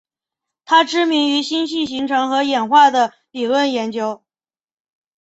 [0.65, 4.23] 她知名于星系形成和演化的理论研究。